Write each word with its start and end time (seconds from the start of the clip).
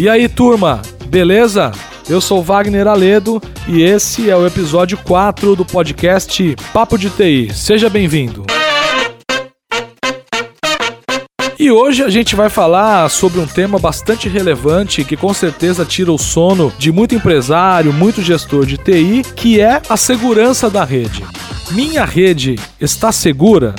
E 0.00 0.08
aí, 0.08 0.30
turma, 0.30 0.80
beleza? 1.08 1.72
Eu 2.08 2.22
sou 2.22 2.42
Wagner 2.42 2.88
Aledo 2.88 3.38
e 3.68 3.82
esse 3.82 4.30
é 4.30 4.34
o 4.34 4.46
episódio 4.46 4.96
4 4.96 5.54
do 5.54 5.62
podcast 5.62 6.56
Papo 6.72 6.96
de 6.96 7.10
TI. 7.10 7.52
Seja 7.52 7.90
bem-vindo. 7.90 8.46
E 11.58 11.70
hoje 11.70 12.02
a 12.02 12.08
gente 12.08 12.34
vai 12.34 12.48
falar 12.48 13.10
sobre 13.10 13.40
um 13.40 13.46
tema 13.46 13.78
bastante 13.78 14.26
relevante 14.26 15.04
que 15.04 15.18
com 15.18 15.34
certeza 15.34 15.84
tira 15.84 16.10
o 16.10 16.16
sono 16.16 16.72
de 16.78 16.90
muito 16.90 17.14
empresário, 17.14 17.92
muito 17.92 18.22
gestor 18.22 18.64
de 18.64 18.78
TI, 18.78 19.22
que 19.36 19.60
é 19.60 19.82
a 19.86 19.98
segurança 19.98 20.70
da 20.70 20.82
rede. 20.82 21.22
Minha 21.72 22.06
rede 22.06 22.58
está 22.80 23.12
segura? 23.12 23.74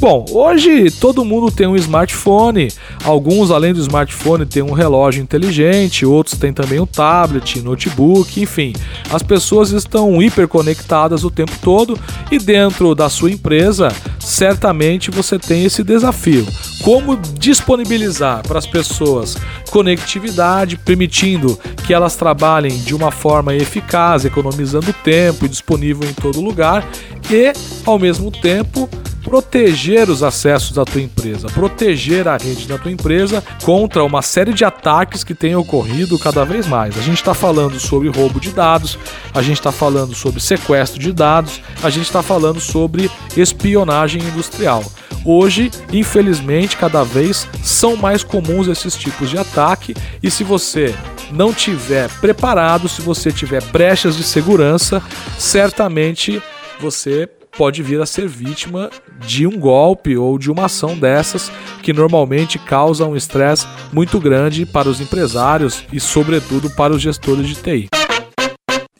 Bom, 0.00 0.24
hoje 0.30 0.92
todo 0.92 1.24
mundo 1.24 1.50
tem 1.50 1.66
um 1.66 1.74
smartphone, 1.74 2.68
alguns 3.02 3.50
além 3.50 3.74
do 3.74 3.80
smartphone 3.80 4.46
têm 4.46 4.62
um 4.62 4.72
relógio 4.72 5.20
inteligente, 5.20 6.06
outros 6.06 6.38
têm 6.38 6.52
também 6.52 6.78
um 6.78 6.86
tablet, 6.86 7.60
notebook, 7.60 8.40
enfim. 8.40 8.72
As 9.10 9.24
pessoas 9.24 9.72
estão 9.72 10.22
hiperconectadas 10.22 11.24
o 11.24 11.30
tempo 11.32 11.50
todo 11.60 11.98
e 12.30 12.38
dentro 12.38 12.94
da 12.94 13.08
sua 13.08 13.32
empresa, 13.32 13.88
certamente 14.20 15.10
você 15.10 15.36
tem 15.36 15.64
esse 15.64 15.82
desafio. 15.82 16.46
Como 16.84 17.16
disponibilizar 17.36 18.46
para 18.46 18.60
as 18.60 18.66
pessoas 18.68 19.36
conectividade, 19.68 20.76
permitindo 20.76 21.58
que 21.84 21.92
elas 21.92 22.14
trabalhem 22.14 22.78
de 22.78 22.94
uma 22.94 23.10
forma 23.10 23.52
eficaz, 23.52 24.24
economizando 24.24 24.92
tempo 24.92 25.44
e 25.44 25.48
disponível 25.48 26.08
em 26.08 26.14
todo 26.14 26.40
lugar 26.40 26.88
e, 27.28 27.52
ao 27.84 27.98
mesmo 27.98 28.30
tempo, 28.30 28.88
proteger 29.28 30.08
os 30.08 30.22
acessos 30.22 30.72
da 30.72 30.86
tua 30.86 31.02
empresa, 31.02 31.48
proteger 31.48 32.26
a 32.26 32.38
rede 32.38 32.66
da 32.66 32.78
tua 32.78 32.90
empresa 32.90 33.44
contra 33.62 34.02
uma 34.02 34.22
série 34.22 34.54
de 34.54 34.64
ataques 34.64 35.22
que 35.22 35.34
têm 35.34 35.54
ocorrido 35.54 36.18
cada 36.18 36.46
vez 36.46 36.66
mais. 36.66 36.96
A 36.96 37.02
gente 37.02 37.18
está 37.18 37.34
falando 37.34 37.78
sobre 37.78 38.08
roubo 38.08 38.40
de 38.40 38.50
dados, 38.52 38.98
a 39.34 39.42
gente 39.42 39.58
está 39.58 39.70
falando 39.70 40.14
sobre 40.14 40.40
sequestro 40.40 40.98
de 40.98 41.12
dados, 41.12 41.60
a 41.82 41.90
gente 41.90 42.06
está 42.06 42.22
falando 42.22 42.58
sobre 42.58 43.10
espionagem 43.36 44.22
industrial. 44.22 44.82
Hoje, 45.26 45.70
infelizmente, 45.92 46.78
cada 46.78 47.04
vez 47.04 47.46
são 47.62 47.96
mais 47.96 48.24
comuns 48.24 48.66
esses 48.66 48.96
tipos 48.96 49.28
de 49.28 49.36
ataque 49.36 49.94
e 50.22 50.30
se 50.30 50.42
você 50.42 50.94
não 51.30 51.52
tiver 51.52 52.08
preparado, 52.18 52.88
se 52.88 53.02
você 53.02 53.30
tiver 53.30 53.62
brechas 53.64 54.16
de 54.16 54.22
segurança, 54.22 55.02
certamente 55.36 56.42
você 56.80 57.28
pode 57.56 57.82
vir 57.82 58.00
a 58.00 58.06
ser 58.06 58.28
vítima 58.28 58.90
de 59.26 59.46
um 59.46 59.58
golpe 59.58 60.16
ou 60.16 60.38
de 60.38 60.50
uma 60.50 60.66
ação 60.66 60.98
dessas 60.98 61.50
que 61.82 61.92
normalmente 61.92 62.58
causa 62.58 63.06
um 63.06 63.16
estresse 63.16 63.66
muito 63.92 64.20
grande 64.20 64.66
para 64.66 64.88
os 64.88 65.00
empresários 65.00 65.84
e, 65.92 66.00
sobretudo, 66.00 66.70
para 66.70 66.92
os 66.92 67.00
gestores 67.00 67.46
de 67.46 67.54
TI. 67.54 67.88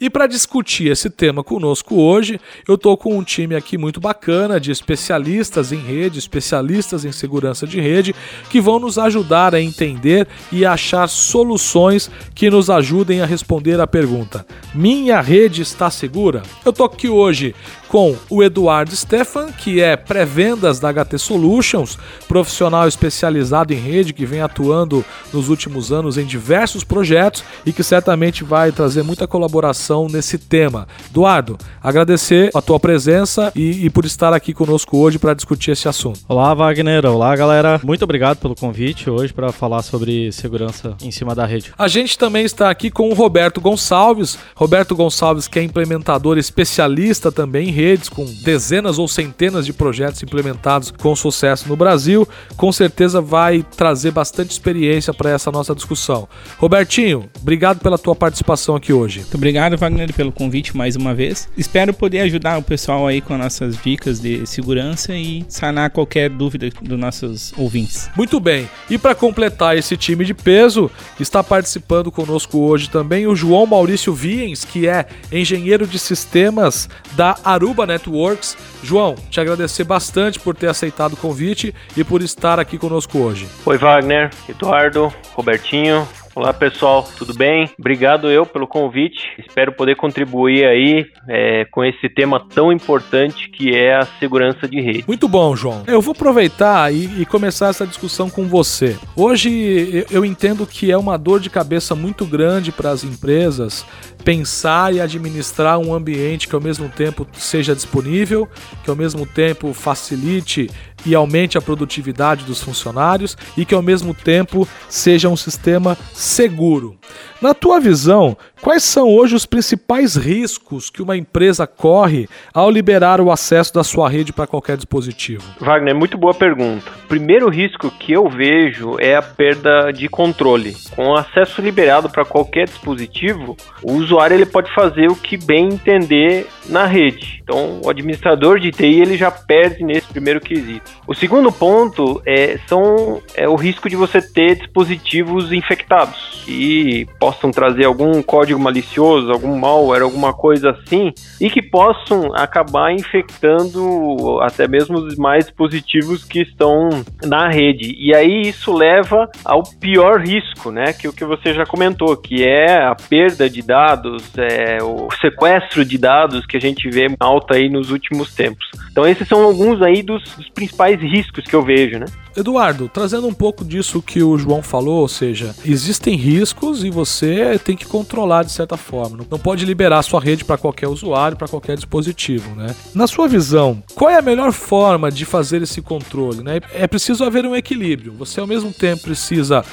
E 0.01 0.09
para 0.09 0.27
discutir 0.27 0.89
esse 0.89 1.09
tema 1.09 1.43
conosco 1.43 1.95
hoje, 1.95 2.39
eu 2.65 2.75
estou 2.75 2.95
com 2.95 3.17
um 3.17 3.23
time 3.23 3.53
aqui 3.53 3.77
muito 3.77 3.99
bacana 3.99 4.57
de 4.57 4.71
especialistas 4.71 5.73
em 5.73 5.79
rede, 5.79 6.17
especialistas 6.17 7.03
em 7.03 7.11
segurança 7.11 7.67
de 7.67 7.81
rede, 7.81 8.15
que 8.49 8.61
vão 8.61 8.79
nos 8.79 8.97
ajudar 8.97 9.53
a 9.53 9.61
entender 9.61 10.25
e 10.53 10.65
achar 10.65 11.09
soluções 11.09 12.09
que 12.33 12.49
nos 12.49 12.69
ajudem 12.69 13.19
a 13.19 13.25
responder 13.25 13.81
a 13.81 13.85
pergunta: 13.85 14.45
Minha 14.73 15.19
rede 15.19 15.61
está 15.61 15.89
segura? 15.89 16.43
Eu 16.63 16.69
estou 16.69 16.85
aqui 16.85 17.09
hoje 17.09 17.53
com 17.89 18.15
o 18.29 18.43
Eduardo 18.43 18.95
Stefan, 18.95 19.51
que 19.51 19.81
é 19.81 19.97
pré-vendas 19.97 20.79
da 20.79 20.93
HT 20.93 21.17
Solutions, 21.17 21.97
profissional 22.27 22.87
especializado 22.87 23.73
em 23.73 23.77
rede 23.77 24.13
que 24.13 24.27
vem 24.27 24.41
atuando 24.41 25.03
nos 25.33 25.49
últimos 25.49 25.91
anos 25.91 26.17
em 26.17 26.25
diversos 26.25 26.83
projetos 26.83 27.43
e 27.65 27.73
que 27.73 27.83
certamente 27.83 28.43
vai 28.43 28.71
trazer 28.71 29.01
muita 29.03 29.27
colaboração 29.27 30.07
nesse 30.07 30.37
tema. 30.37 30.87
Eduardo, 31.09 31.57
agradecer 31.81 32.51
a 32.53 32.61
tua 32.61 32.79
presença 32.79 33.51
e, 33.55 33.85
e 33.85 33.89
por 33.89 34.05
estar 34.05 34.33
aqui 34.33 34.53
conosco 34.53 34.95
hoje 34.97 35.17
para 35.17 35.33
discutir 35.33 35.71
esse 35.71 35.87
assunto. 35.87 36.19
Olá, 36.27 36.53
Wagner. 36.53 37.05
Olá, 37.07 37.35
galera. 37.35 37.81
Muito 37.83 38.03
obrigado 38.03 38.37
pelo 38.37 38.55
convite 38.55 39.09
hoje 39.09 39.33
para 39.33 39.51
falar 39.51 39.81
sobre 39.81 40.31
segurança 40.31 40.95
em 41.01 41.09
cima 41.09 41.33
da 41.33 41.45
rede. 41.45 41.73
A 41.75 41.87
gente 41.87 42.19
também 42.19 42.45
está 42.45 42.69
aqui 42.69 42.91
com 42.91 43.09
o 43.09 43.15
Roberto 43.15 43.59
Gonçalves. 43.59 44.37
Roberto 44.55 44.95
Gonçalves, 44.95 45.47
que 45.47 45.57
é 45.57 45.63
implementador 45.63 46.37
especialista 46.37 47.31
também 47.31 47.69
em 47.69 47.78
redes, 47.79 48.09
com 48.09 48.25
dezenas 48.25 48.99
ou 48.99 49.07
centenas 49.07 49.65
de 49.65 49.71
projetos 49.71 50.21
implementados 50.21 50.91
com 50.91 51.15
sucesso 51.15 51.69
no 51.69 51.77
Brasil, 51.77 52.27
com 52.57 52.71
certeza 52.73 53.21
vai 53.21 53.65
trazer 53.77 54.11
bastante 54.11 54.51
experiência 54.51 55.13
para 55.13 55.29
essa 55.29 55.49
nossa 55.49 55.73
discussão. 55.73 56.27
Robertinho, 56.57 57.29
obrigado 57.39 57.79
pela 57.79 57.97
tua 57.97 58.13
participação 58.13 58.75
aqui 58.75 58.91
hoje. 58.91 59.19
Muito 59.21 59.35
obrigado, 59.35 59.77
Wagner, 59.77 60.13
pelo 60.13 60.31
convite 60.31 60.75
mais 60.75 60.97
uma 60.97 61.15
vez. 61.15 61.47
Espero 61.57 61.93
poder 61.93 62.19
ajudar 62.21 62.57
o 62.57 62.63
pessoal 62.63 63.07
aí 63.07 63.21
com 63.21 63.37
nossas 63.37 63.77
dicas 63.81 64.19
de 64.19 64.45
segurança 64.45 65.15
e 65.15 65.45
sanar 65.47 65.91
qualquer 65.91 66.29
dúvida 66.29 66.69
dos 66.81 66.99
nossos 66.99 67.53
ouvintes. 67.57 68.09
Muito 68.15 68.41
bem. 68.41 68.69
E 68.89 68.97
para 68.97 69.15
completar 69.15 69.77
esse 69.77 69.95
time 69.95 70.25
de 70.25 70.33
peso, 70.33 70.91
está 71.17 71.41
participando 71.41 72.11
conosco 72.11 72.59
hoje 72.59 72.89
também 72.89 73.25
o 73.25 73.35
João 73.35 73.65
Maurício 73.65 74.13
Viens, 74.13 74.65
que 74.65 74.85
é 74.85 75.05
engenheiro 75.31 75.87
de 75.87 75.97
sistemas 75.97 76.89
da 77.15 77.37
Aru 77.43 77.68
Aruba 77.69 77.85
Networks. 77.85 78.57
João, 78.81 79.13
te 79.29 79.39
agradecer 79.39 79.83
bastante 79.83 80.39
por 80.39 80.55
ter 80.55 80.67
aceitado 80.67 81.13
o 81.13 81.17
convite 81.17 81.73
e 81.95 82.03
por 82.03 82.21
estar 82.21 82.59
aqui 82.59 82.79
conosco 82.79 83.19
hoje. 83.19 83.47
Oi, 83.63 83.77
Wagner, 83.77 84.31
Eduardo, 84.49 85.13
Robertinho, 85.35 86.07
Olá 86.35 86.53
pessoal, 86.53 87.05
tudo 87.17 87.33
bem? 87.33 87.69
Obrigado 87.77 88.29
eu 88.29 88.45
pelo 88.45 88.65
convite. 88.65 89.19
Espero 89.37 89.73
poder 89.73 89.97
contribuir 89.97 90.65
aí 90.65 91.05
é, 91.27 91.65
com 91.65 91.83
esse 91.83 92.07
tema 92.07 92.39
tão 92.39 92.71
importante 92.71 93.49
que 93.49 93.75
é 93.75 93.95
a 93.95 94.05
segurança 94.19 94.65
de 94.65 94.79
rede. 94.79 95.03
Muito 95.05 95.27
bom, 95.27 95.53
João. 95.53 95.83
Eu 95.85 96.01
vou 96.01 96.13
aproveitar 96.13 96.93
e, 96.93 97.21
e 97.21 97.25
começar 97.25 97.67
essa 97.67 97.85
discussão 97.85 98.29
com 98.29 98.47
você. 98.47 98.97
Hoje 99.17 100.05
eu 100.09 100.23
entendo 100.23 100.65
que 100.65 100.89
é 100.89 100.97
uma 100.97 101.17
dor 101.17 101.41
de 101.41 101.49
cabeça 101.49 101.93
muito 101.93 102.25
grande 102.25 102.71
para 102.71 102.91
as 102.91 103.03
empresas 103.03 103.85
pensar 104.23 104.93
e 104.93 105.01
administrar 105.01 105.77
um 105.79 105.93
ambiente 105.93 106.47
que 106.47 106.55
ao 106.55 106.61
mesmo 106.61 106.89
tempo 106.89 107.25
seja 107.33 107.75
disponível, 107.75 108.47
que 108.83 108.89
ao 108.89 108.95
mesmo 108.95 109.25
tempo 109.25 109.73
facilite 109.73 110.69
e 111.05 111.15
aumente 111.15 111.57
a 111.57 111.61
produtividade 111.61 112.43
dos 112.43 112.61
funcionários 112.61 113.37
e 113.55 113.65
que 113.65 113.73
ao 113.73 113.81
mesmo 113.81 114.13
tempo 114.13 114.67
seja 114.89 115.29
um 115.29 115.37
sistema 115.37 115.97
seguro. 116.13 116.97
Na 117.41 117.53
tua 117.53 117.79
visão, 117.79 118.37
quais 118.61 118.83
são 118.83 119.07
hoje 119.07 119.35
os 119.35 119.45
principais 119.45 120.15
riscos 120.15 120.89
que 120.89 121.01
uma 121.01 121.17
empresa 121.17 121.65
corre 121.65 122.27
ao 122.53 122.69
liberar 122.69 123.21
o 123.21 123.31
acesso 123.31 123.73
da 123.73 123.83
sua 123.83 124.09
rede 124.09 124.33
para 124.33 124.47
qualquer 124.47 124.75
dispositivo? 124.75 125.43
Wagner, 125.59 125.95
muito 125.95 126.17
boa 126.17 126.33
pergunta. 126.33 126.91
O 127.05 127.07
primeiro 127.07 127.49
risco 127.49 127.89
que 127.89 128.11
eu 128.11 128.29
vejo 128.29 128.97
é 128.99 129.15
a 129.15 129.21
perda 129.21 129.91
de 129.91 130.07
controle. 130.07 130.75
Com 130.95 131.15
acesso 131.15 131.61
liberado 131.61 132.09
para 132.09 132.25
qualquer 132.25 132.65
dispositivo, 132.65 133.55
o 133.81 133.93
usuário 133.93 134.35
ele 134.35 134.45
pode 134.45 134.73
fazer 134.73 135.09
o 135.09 135.15
que 135.15 135.37
bem 135.37 135.69
entender 135.69 136.47
na 136.67 136.85
rede. 136.85 137.39
Então, 137.43 137.81
o 137.83 137.89
administrador 137.89 138.59
de 138.59 138.71
TI 138.71 139.01
ele 139.01 139.17
já 139.17 139.31
perde 139.31 139.83
nesse 139.83 140.07
primeiro 140.07 140.39
quesito. 140.39 140.91
O 141.07 141.15
segundo 141.15 141.51
ponto 141.51 142.21
é, 142.25 142.59
são, 142.67 143.21
é 143.33 143.47
o 143.47 143.55
risco 143.55 143.89
de 143.89 143.95
você 143.95 144.21
ter 144.21 144.55
dispositivos 144.55 145.51
infectados 145.51 146.43
que 146.45 147.07
possam 147.19 147.51
trazer 147.51 147.85
algum 147.85 148.21
código 148.21 148.48
malicioso, 148.57 149.31
algum 149.31 149.57
malware, 149.57 150.03
alguma 150.03 150.33
coisa 150.33 150.71
assim, 150.71 151.11
e 151.39 151.49
que 151.49 151.61
possam 151.61 152.33
acabar 152.33 152.93
infectando 152.93 154.39
até 154.41 154.67
mesmo 154.67 154.97
os 154.97 155.15
mais 155.15 155.45
dispositivos 155.45 156.23
que 156.23 156.41
estão 156.41 156.89
na 157.23 157.49
rede. 157.49 157.95
E 157.97 158.15
aí 158.15 158.41
isso 158.41 158.71
leva 158.73 159.29
ao 159.43 159.63
pior 159.63 160.21
risco, 160.21 160.71
né? 160.71 160.93
Que 160.93 161.07
o 161.07 161.13
que 161.13 161.25
você 161.25 161.53
já 161.53 161.65
comentou, 161.65 162.15
que 162.15 162.43
é 162.43 162.81
a 162.81 162.95
perda 162.95 163.49
de 163.49 163.61
dados, 163.61 164.23
é, 164.37 164.81
o 164.81 165.09
sequestro 165.19 165.83
de 165.83 165.97
dados 165.97 166.45
que 166.45 166.57
a 166.57 166.61
gente 166.61 166.89
vê 166.89 167.07
alta 167.19 167.55
aí 167.55 167.69
nos 167.69 167.91
últimos 167.91 168.33
tempos. 168.33 168.65
Então 168.91 169.05
esses 169.05 169.27
são 169.27 169.43
alguns 169.43 169.81
aí 169.81 170.01
dos, 170.01 170.23
dos 170.35 170.49
principais 170.49 170.99
riscos 171.01 171.43
que 171.43 171.55
eu 171.55 171.61
vejo, 171.61 171.99
né? 171.99 172.05
Eduardo, 172.35 172.89
trazendo 172.93 173.27
um 173.27 173.33
pouco 173.33 173.65
disso 173.65 174.01
que 174.01 174.21
o 174.21 174.37
João 174.37 174.61
falou, 174.61 175.01
ou 175.01 175.07
seja, 175.07 175.55
existem 175.65 176.15
riscos 176.15 176.83
e 176.83 176.89
você 176.89 177.59
tem 177.59 177.75
que 177.75 177.85
controlar 177.85 178.43
de 178.43 178.51
certa 178.51 178.77
forma. 178.77 179.25
Não 179.29 179.39
pode 179.39 179.65
liberar 179.65 180.01
sua 180.03 180.21
rede 180.21 180.45
para 180.45 180.57
qualquer 180.57 180.87
usuário, 180.87 181.37
para 181.37 181.47
qualquer 181.47 181.75
dispositivo, 181.75 182.55
né? 182.55 182.75
Na 182.93 183.07
sua 183.07 183.27
visão, 183.27 183.81
qual 183.95 184.09
é 184.09 184.17
a 184.17 184.21
melhor 184.21 184.51
forma 184.51 185.11
de 185.11 185.25
fazer 185.25 185.61
esse 185.61 185.81
controle, 185.81 186.43
né? 186.43 186.61
É 186.73 186.87
preciso 186.87 187.23
haver 187.23 187.45
um 187.45 187.55
equilíbrio. 187.55 188.13
Você 188.13 188.39
ao 188.39 188.47
mesmo 188.47 188.71
tempo 188.71 189.03
precisa 189.03 189.63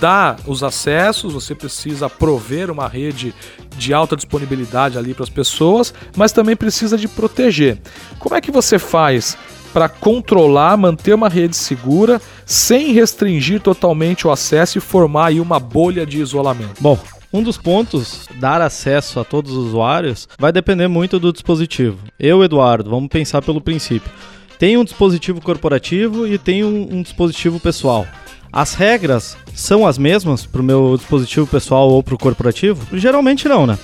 dar 0.00 0.38
os 0.46 0.62
acessos, 0.62 1.32
você 1.32 1.54
precisa 1.54 2.08
prover 2.08 2.70
uma 2.70 2.88
rede 2.88 3.34
de 3.76 3.94
alta 3.94 4.16
disponibilidade 4.16 4.98
ali 4.98 5.14
para 5.14 5.24
as 5.24 5.30
pessoas, 5.30 5.94
mas 6.16 6.32
também 6.32 6.56
precisa 6.56 6.96
de 6.96 7.08
proteger. 7.08 7.78
Como 8.18 8.34
é 8.34 8.40
que 8.40 8.50
você 8.50 8.78
faz 8.78 9.36
para 9.72 9.88
controlar, 9.88 10.76
manter 10.76 11.14
uma 11.14 11.28
rede 11.28 11.56
segura, 11.56 12.20
sem 12.44 12.92
restringir 12.92 13.60
totalmente 13.60 14.26
o 14.26 14.30
acesso 14.30 14.78
e 14.78 14.80
formar 14.80 15.26
aí 15.26 15.40
uma 15.40 15.58
bolha 15.58 16.04
de 16.04 16.20
isolamento? 16.20 16.80
Bom, 16.80 16.98
um 17.32 17.42
dos 17.42 17.56
pontos, 17.56 18.28
dar 18.38 18.60
acesso 18.60 19.18
a 19.18 19.24
todos 19.24 19.52
os 19.52 19.68
usuários, 19.68 20.28
vai 20.38 20.52
depender 20.52 20.86
muito 20.86 21.18
do 21.18 21.32
dispositivo. 21.32 21.98
Eu, 22.18 22.44
Eduardo, 22.44 22.90
vamos 22.90 23.08
pensar 23.08 23.40
pelo 23.40 23.60
princípio. 23.60 24.10
Tem 24.58 24.76
um 24.76 24.84
dispositivo 24.84 25.40
corporativo 25.40 26.26
e 26.26 26.36
tem 26.36 26.62
um, 26.62 26.98
um 26.98 27.02
dispositivo 27.02 27.58
pessoal. 27.58 28.06
As 28.52 28.74
regras 28.74 29.36
são 29.54 29.86
as 29.86 29.96
mesmas 29.96 30.44
para 30.44 30.60
o 30.60 30.64
meu 30.64 30.94
dispositivo 30.98 31.46
pessoal 31.46 31.88
ou 31.88 32.02
para 32.02 32.14
o 32.14 32.18
corporativo? 32.18 32.86
Geralmente 32.96 33.48
não, 33.48 33.66
né? 33.66 33.78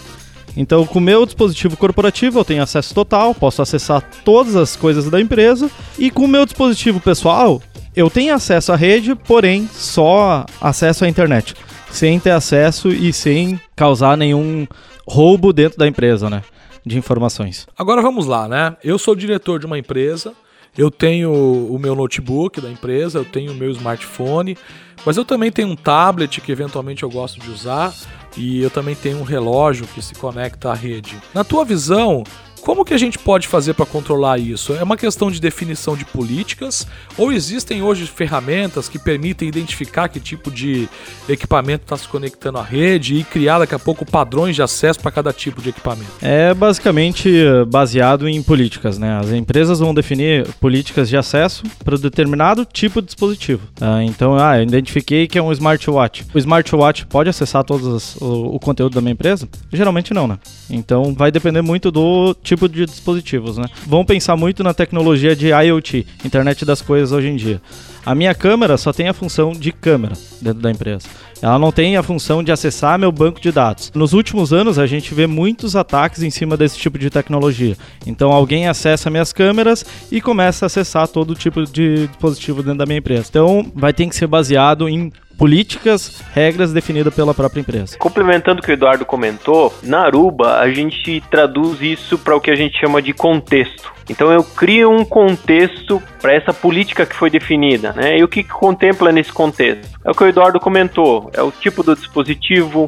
Então, 0.61 0.85
com 0.85 0.99
o 0.99 1.03
meu 1.03 1.25
dispositivo 1.25 1.77
corporativo, 1.77 2.41
eu 2.41 2.45
tenho 2.45 2.65
acesso 2.65 2.93
total, 2.93 3.33
posso 3.33 3.63
acessar 3.63 4.03
todas 4.25 4.57
as 4.57 4.75
coisas 4.75 5.09
da 5.09 5.21
empresa. 5.21 5.71
E 5.97 6.11
com 6.11 6.25
o 6.25 6.29
meu 6.29 6.45
dispositivo 6.45 6.99
pessoal, 6.99 7.63
eu 7.95 8.11
tenho 8.11 8.35
acesso 8.35 8.73
à 8.73 8.77
rede, 8.77 9.15
porém 9.15 9.69
só 9.73 10.45
acesso 10.61 11.05
à 11.05 11.09
internet, 11.09 11.55
sem 11.93 12.19
ter 12.19 12.33
acesso 12.33 12.89
e 12.89 13.13
sem 13.13 13.61
causar 13.77 14.17
nenhum 14.17 14.67
roubo 15.07 15.53
dentro 15.53 15.79
da 15.79 15.87
empresa, 15.87 16.29
né? 16.29 16.43
De 16.85 16.99
informações. 16.99 17.69
Agora 17.79 18.03
vamos 18.03 18.27
lá, 18.27 18.49
né? 18.49 18.77
Eu 18.83 18.99
sou 18.99 19.15
diretor 19.15 19.61
de 19.61 19.67
uma 19.67 19.79
empresa, 19.79 20.33
eu 20.79 20.93
tenho 20.93 21.33
o 21.33 21.77
meu 21.77 21.97
notebook 21.97 22.61
da 22.61 22.71
empresa, 22.71 23.19
eu 23.19 23.25
tenho 23.25 23.51
o 23.51 23.55
meu 23.55 23.69
smartphone, 23.73 24.57
mas 25.05 25.17
eu 25.17 25.25
também 25.25 25.51
tenho 25.51 25.69
um 25.69 25.75
tablet 25.75 26.41
que 26.41 26.53
eventualmente 26.53 27.03
eu 27.03 27.11
gosto 27.11 27.41
de 27.41 27.51
usar 27.51 27.93
e 28.37 28.63
eu 28.63 28.71
também 28.71 28.95
tenho 28.95 29.19
um 29.19 29.25
relógio 29.25 29.89
que 29.89 30.01
se 30.01 30.15
conecta 30.15 30.71
à 30.71 30.75
rede. 30.75 31.17
Na 31.35 31.43
tua 31.43 31.65
visão, 31.65 32.23
como 32.69 32.85
que 32.85 32.93
a 32.93 32.99
gente 32.99 33.19
pode 33.19 33.49
fazer 33.49 33.73
para 33.73 33.87
controlar 33.87 34.37
isso? 34.37 34.75
É 34.75 34.83
uma 34.83 34.99
questão 34.99 35.31
de 35.31 35.41
definição 35.41 35.97
de 35.97 36.05
políticas 36.05 36.87
ou 37.17 37.33
existem 37.33 37.81
hoje 37.81 38.05
ferramentas 38.05 38.91
que 38.91 38.99
permitem 38.99 39.49
identificar 39.49 40.07
que 40.07 40.21
tipo 40.21 40.51
de 40.51 40.87
equipamento 41.27 41.85
está 41.85 41.97
se 41.97 42.07
conectando 42.07 42.59
à 42.59 42.63
rede 42.63 43.15
e 43.15 43.25
criar 43.25 43.59
daqui 43.61 43.75
a 43.75 43.79
pouco 43.79 44.05
padrões 44.05 44.55
de 44.55 44.61
acesso 44.61 45.01
para 45.01 45.11
cada 45.11 45.33
tipo 45.33 45.63
de 45.63 45.71
equipamento? 45.71 46.11
É 46.21 46.53
basicamente 46.53 47.35
eh, 47.35 47.65
baseado 47.65 48.29
em 48.29 48.43
políticas, 48.43 48.99
né? 48.99 49.19
As 49.19 49.31
empresas 49.31 49.81
vão 49.81 49.95
definir 49.95 50.47
políticas 50.61 51.09
de 51.09 51.17
acesso 51.17 51.63
para 51.83 51.97
determinado 51.97 52.67
tipo 52.67 53.01
de 53.01 53.07
dispositivo. 53.07 53.67
Ah, 53.81 54.05
então, 54.05 54.37
ah, 54.37 54.59
eu 54.59 54.65
identifiquei 54.65 55.27
que 55.27 55.39
é 55.39 55.43
um 55.43 55.51
smartwatch. 55.53 56.27
O 56.35 56.39
smartwatch 56.39 57.07
pode 57.07 57.31
acessar 57.31 57.65
todo 57.65 57.97
o, 58.21 58.57
o 58.57 58.61
conteúdo 58.61 58.93
da 58.95 59.01
minha 59.01 59.13
empresa? 59.13 59.49
Geralmente 59.73 60.13
não, 60.13 60.29
né? 60.29 60.39
Então 60.69 61.15
vai 61.15 61.33
depender 61.33 61.63
muito 61.63 61.91
do 61.91 62.35
tipo 62.43 62.58
tipo 62.59 62.69
de 62.69 62.85
dispositivos, 62.85 63.57
né? 63.57 63.67
Vão 63.87 64.05
pensar 64.05 64.37
muito 64.37 64.65
na 64.65 64.75
tecnologia 64.75 65.37
de 65.37 65.49
IoT, 65.49 66.05
internet 66.25 66.65
das 66.65 66.83
coisas 66.83 67.13
hoje 67.13 67.29
em 67.29 67.37
dia. 67.37 67.63
A 68.05 68.15
minha 68.15 68.35
câmera 68.35 68.77
só 68.77 68.93
tem 68.93 69.09
a 69.09 69.15
função 69.15 69.53
de 69.53 69.71
câmera 69.71 70.15
dentro 70.41 70.61
da 70.61 70.71
empresa. 70.71 71.07
Ela 71.41 71.59
não 71.59 71.71
tem 71.71 71.97
a 71.97 72.03
função 72.03 72.43
de 72.43 72.51
acessar 72.51 72.99
meu 72.99 73.13
banco 73.13 73.41
de 73.41 73.53
dados. 73.53 73.93
Nos 73.95 74.13
últimos 74.13 74.53
anos, 74.53 74.79
a 74.79 74.87
gente 74.87 75.15
vê 75.15 75.27
muitos 75.27 75.77
ataques 75.77 76.23
em 76.23 76.31
cima 76.31 76.57
desse 76.57 76.77
tipo 76.77 76.99
de 76.99 77.11
tecnologia. 77.11 77.77
Então, 78.07 78.33
alguém 78.33 78.67
acessa 78.67 79.09
minhas 79.09 79.33
câmeras 79.33 79.85
e 80.11 80.21
começa 80.21 80.65
a 80.65 80.67
acessar 80.67 81.07
todo 81.07 81.37
tipo 81.37 81.65
de 81.65 82.09
dispositivo 82.09 82.63
dentro 82.63 82.79
da 82.79 82.87
minha 82.87 82.99
empresa. 82.99 83.27
Então, 83.31 83.71
vai 83.75 83.93
ter 83.93 84.09
que 84.09 84.17
ser 84.17 84.27
baseado 84.27 84.89
em 84.89 85.13
políticas, 85.39 86.21
regras 86.35 86.73
definidas 86.73 87.15
pela 87.15 87.33
própria 87.33 87.61
empresa. 87.61 87.97
Complementando 87.97 88.61
o 88.61 88.63
que 88.63 88.73
o 88.73 88.75
Eduardo 88.75 89.07
comentou, 89.07 89.73
na 89.85 90.01
Aruba 90.01 90.59
a 90.59 90.69
gente 90.71 91.23
traduz 91.31 91.81
isso 91.81 92.19
para 92.19 92.37
o 92.37 92.41
que 92.41 92.51
a 92.51 92.57
gente 92.57 92.79
chama 92.79 93.01
de 93.01 93.13
contexto. 93.13 93.93
Então 94.11 94.33
eu 94.33 94.43
crio 94.43 94.91
um 94.91 95.05
contexto 95.05 96.03
para 96.21 96.33
essa 96.33 96.53
política 96.53 97.07
que 97.07 97.15
foi 97.15 97.31
definida, 97.31 97.93
né? 97.93 98.19
E 98.19 98.25
o 98.25 98.29
que, 98.29 98.43
que, 98.43 98.49
contempla 98.49 99.13
nesse 99.13 99.33
contexto? 99.33 99.98
É 100.09 100.11
o 100.11 100.15
que 100.15 100.25
o 100.25 100.27
Eduardo 100.27 100.59
comentou, 100.59 101.31
é 101.35 101.43
o 101.43 101.53
tipo 101.53 101.83
do 101.83 101.95
dispositivo, 101.95 102.87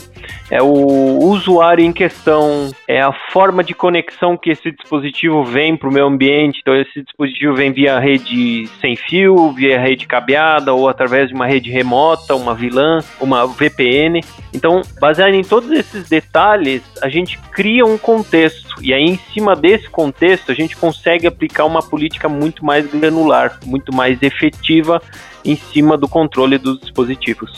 é 0.51 0.63
o 0.63 1.19
usuário 1.19 1.85
em 1.85 1.93
questão, 1.93 2.71
é 2.89 2.99
a 3.03 3.13
forma 3.31 3.63
de 3.63 3.75
conexão 3.75 4.39
que 4.39 4.49
esse 4.49 4.73
dispositivo 4.73 5.45
vem 5.45 5.77
para 5.77 5.91
o 5.91 5.93
meu 5.93 6.07
ambiente. 6.07 6.61
Então 6.63 6.75
esse 6.75 7.03
dispositivo 7.03 7.55
vem 7.55 7.73
via 7.73 7.99
rede 7.99 8.67
sem 8.81 8.97
fio, 8.97 9.53
via 9.53 9.79
rede 9.79 10.07
cabeada 10.07 10.73
ou 10.73 10.89
através 10.89 11.29
de 11.29 11.35
uma 11.35 11.47
rede 11.47 11.71
remota, 11.71 12.35
uma 12.35 12.55
VLAN, 12.55 13.01
uma 13.21 13.47
VPN. 13.47 14.23
Então, 14.55 14.81
baseado 14.99 15.35
em 15.35 15.45
todos 15.45 15.71
esses 15.73 16.09
detalhes, 16.09 16.83
a 17.03 17.11
gente 17.11 17.39
cria 17.53 17.85
um 17.85 17.99
contexto 17.99 18.77
e 18.81 18.95
aí 18.95 19.05
em 19.05 19.19
cima 19.35 19.55
desse 19.55 19.91
contexto 19.91 20.51
a 20.51 20.55
gente 20.55 20.75
consegue 20.75 21.27
aplicar 21.27 21.67
uma 21.67 21.83
política 21.83 22.31
muito 22.31 22.65
mais 22.65 22.87
granular, 22.91 23.61
muito 23.67 23.95
mais 23.95 24.23
efetiva 24.23 25.03
em 25.45 25.57
cima 25.57 25.97
do 25.97 26.09
controle 26.09 26.59
dos 26.59 26.81
dispositivos. 26.81 27.10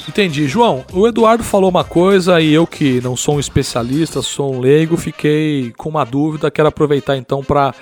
Entendi. 0.08 0.46
João, 0.46 0.84
o 0.92 1.06
Eduardo 1.06 1.42
falou 1.44 1.70
uma 1.70 1.84
coisa 1.84 2.40
e 2.40 2.52
eu 2.52 2.66
que 2.66 3.00
não 3.00 3.16
sou 3.16 3.36
um 3.36 3.40
especialista, 3.40 4.22
sou 4.22 4.54
um 4.54 4.60
leigo, 4.60 4.96
fiquei 4.96 5.72
com 5.76 5.88
uma 5.88 6.04
dúvida, 6.04 6.50
quero 6.50 6.68
aproveitar 6.68 7.16
então 7.16 7.42
para 7.42 7.74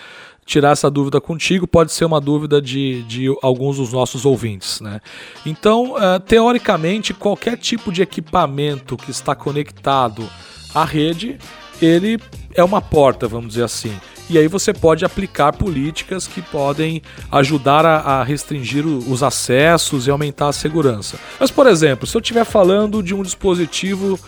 tirar 0.44 0.70
essa 0.70 0.90
dúvida 0.90 1.20
contigo, 1.20 1.66
pode 1.66 1.92
ser 1.92 2.04
uma 2.04 2.20
dúvida 2.20 2.60
de, 2.60 3.04
de 3.04 3.26
alguns 3.40 3.76
dos 3.76 3.92
nossos 3.92 4.24
ouvintes. 4.24 4.80
Né? 4.80 5.00
Então, 5.46 5.94
uh, 5.94 6.18
teoricamente, 6.18 7.14
qualquer 7.14 7.56
tipo 7.56 7.92
de 7.92 8.02
equipamento 8.02 8.96
que 8.96 9.12
está 9.12 9.34
conectado 9.34 10.28
à 10.74 10.84
rede, 10.84 11.38
ele 11.80 12.18
é 12.54 12.62
uma 12.62 12.80
porta, 12.80 13.26
vamos 13.28 13.50
dizer 13.50 13.64
assim. 13.64 13.96
E 14.28 14.38
aí 14.38 14.46
você 14.46 14.72
pode 14.72 15.04
aplicar 15.04 15.52
políticas 15.52 16.28
que 16.28 16.40
podem 16.40 17.02
ajudar 17.32 17.84
a, 17.84 17.96
a 17.96 18.22
restringir 18.22 18.86
o, 18.86 18.98
os 19.10 19.24
acessos 19.24 20.06
e 20.06 20.10
aumentar 20.10 20.48
a 20.48 20.52
segurança. 20.52 21.18
Mas, 21.38 21.50
por 21.50 21.66
exemplo, 21.66 22.06
se 22.06 22.16
eu 22.16 22.20
estiver 22.20 22.44
falando 22.44 23.02
de 23.02 23.12
um 23.12 23.24
dispositivo, 23.24 24.18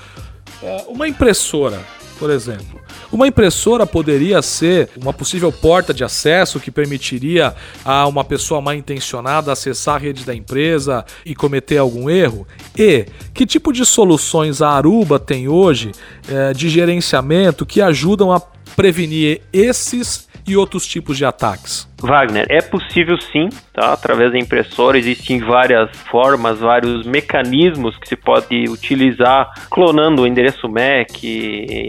uh, 0.61 0.91
uma 0.91 1.07
impressora, 1.07 1.81
por 2.23 2.31
exemplo. 2.31 2.81
Uma 3.11 3.27
impressora 3.27 3.85
poderia 3.85 4.41
ser 4.43 4.91
uma 4.97 5.13
possível 5.13 5.51
porta 5.51 5.93
de 5.93 6.05
acesso 6.05 6.61
que 6.61 6.71
permitiria 6.71 7.53
a 7.85 8.07
uma 8.07 8.23
pessoa 8.23 8.61
mal 8.61 8.75
intencionada 8.75 9.51
acessar 9.51 9.97
a 9.97 9.99
rede 9.99 10.25
da 10.25 10.33
empresa 10.33 11.05
e 11.27 11.35
cometer 11.35 11.79
algum 11.79 12.09
erro? 12.09 12.47
E 12.79 13.07
que 13.35 13.45
tipo 13.45 13.73
de 13.73 13.85
soluções 13.85 14.63
a 14.63 14.69
Aruba 14.69 15.19
tem 15.19 15.49
hoje 15.49 15.91
é, 16.29 16.53
de 16.53 16.69
gerenciamento 16.69 17.67
que 17.67 17.83
ajudam 17.83 18.31
a 18.31 18.41
prevenir 18.77 19.43
esses 19.53 20.29
e 20.47 20.57
outros 20.57 20.87
tipos 20.87 21.17
de 21.17 21.25
ataques? 21.25 21.89
Wagner, 22.01 22.47
é 22.49 22.61
possível 22.61 23.17
sim, 23.21 23.49
tá? 23.73 23.93
Através 23.93 24.33
da 24.33 24.39
impressora 24.39 24.99
existem 24.99 25.39
várias 25.39 25.91
formas, 26.11 26.59
vários 26.59 27.07
mecanismos 27.07 27.97
que 27.97 28.09
se 28.09 28.17
pode 28.17 28.65
utilizar, 28.69 29.53
clonando 29.71 30.23
o 30.23 30.27
endereço 30.27 30.69
MAC, 30.69 31.87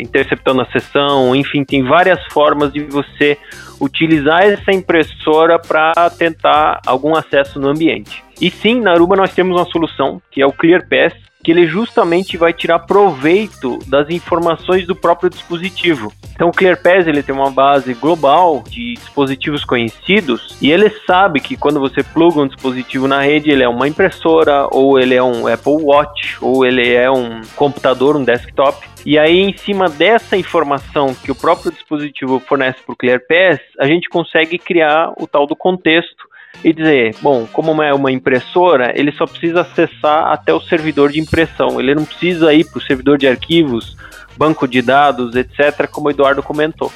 interceptando 0.00 0.62
a 0.62 0.66
sessão, 0.66 1.36
enfim, 1.36 1.62
tem 1.64 1.82
várias 1.84 2.20
formas 2.32 2.72
de 2.72 2.84
você 2.84 3.36
utilizar 3.80 4.42
essa 4.42 4.72
impressora 4.72 5.58
para 5.58 6.10
tentar 6.10 6.80
algum 6.86 7.14
acesso 7.14 7.60
no 7.60 7.68
ambiente. 7.68 8.24
E 8.40 8.50
sim, 8.50 8.80
na 8.80 8.92
Aruba 8.92 9.16
nós 9.16 9.34
temos 9.34 9.56
uma 9.56 9.66
solução 9.66 10.22
que 10.30 10.40
é 10.40 10.46
o 10.46 10.52
ClearPass, 10.52 11.14
que 11.42 11.50
ele 11.50 11.66
justamente 11.66 12.36
vai 12.36 12.52
tirar 12.52 12.80
proveito 12.80 13.78
das 13.86 14.08
informações 14.10 14.86
do 14.86 14.94
próprio 14.94 15.30
dispositivo. 15.30 16.12
Então 16.34 16.48
o 16.48 16.52
ClearPass 16.52 17.06
ele 17.06 17.22
tem 17.22 17.34
uma 17.34 17.50
base 17.50 17.92
global 17.94 18.62
de 18.68 18.94
dispositivos 18.94 19.64
conhecidos 19.64 20.56
e 20.60 20.70
ele 20.70 20.90
sabe 21.06 21.40
que 21.40 21.56
quando 21.56 21.80
você 21.80 22.02
pluga 22.02 22.40
um 22.40 22.46
dispositivo 22.46 23.06
na 23.06 23.20
rede, 23.20 23.50
ele 23.50 23.62
é 23.62 23.68
uma 23.68 23.88
impressora 23.88 24.66
ou 24.70 24.98
ele 24.98 25.14
é 25.14 25.22
um 25.22 25.46
Apple 25.46 25.82
Watch 25.82 26.38
ou 26.40 26.64
ele 26.64 26.92
é 26.92 27.10
um 27.10 27.40
computador, 27.56 28.16
um 28.16 28.24
desktop. 28.24 28.86
E 29.04 29.18
aí 29.18 29.38
em 29.38 29.56
cima 29.56 29.88
dessa 29.88 30.36
informação 30.36 31.14
que 31.14 31.30
o 31.30 31.34
próprio 31.34 31.72
dispositivo 31.72 32.38
fornece 32.40 32.78
para 32.84 32.92
o 32.92 32.96
ClearPass, 32.96 33.60
a 33.78 33.86
gente 33.86 34.08
consegue 34.08 34.58
criar 34.58 35.12
o 35.18 35.26
tal 35.26 35.46
do 35.46 35.56
contexto 35.56 36.29
e 36.62 36.72
dizer, 36.72 37.14
bom, 37.22 37.46
como 37.52 37.82
é 37.82 37.92
uma 37.92 38.12
impressora, 38.12 38.92
ele 38.94 39.12
só 39.12 39.26
precisa 39.26 39.62
acessar 39.62 40.32
até 40.32 40.52
o 40.52 40.60
servidor 40.60 41.10
de 41.10 41.20
impressão, 41.20 41.80
ele 41.80 41.94
não 41.94 42.04
precisa 42.04 42.52
ir 42.52 42.64
para 42.64 42.78
o 42.78 42.82
servidor 42.82 43.16
de 43.16 43.26
arquivos, 43.26 43.96
banco 44.36 44.66
de 44.66 44.82
dados, 44.82 45.34
etc., 45.34 45.88
como 45.90 46.08
o 46.08 46.10
Eduardo 46.10 46.42
comentou. 46.42 46.92